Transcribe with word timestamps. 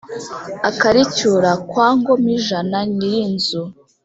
akaricyura 0.69 1.51
kwa 1.69 1.87
ngomijana 1.97 2.77
nyirinzzu 2.95 3.63